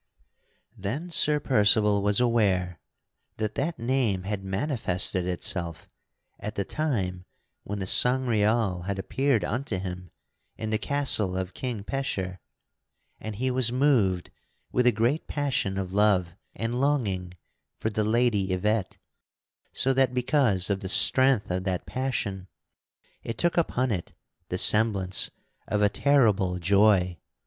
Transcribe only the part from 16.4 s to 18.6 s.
and longing for the Lady